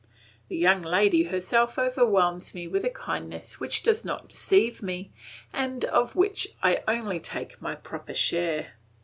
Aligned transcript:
The 0.47 0.63
little 0.63 0.89
lady 0.89 1.25
herself 1.25 1.77
overwhelms 1.77 2.55
me 2.55 2.67
with 2.67 2.83
a 2.83 2.89
kindness 2.89 3.59
which 3.59 3.83
does 3.83 4.03
not 4.03 4.29
deceive 4.29 4.81
me, 4.81 5.11
and 5.53 5.85
of 5.85 6.15
which 6.15 6.47
I 6.63 6.81
only 6.87 7.19
take 7.19 7.61
my 7.61 7.75
proper 7.75 8.15
share. 8.15 8.77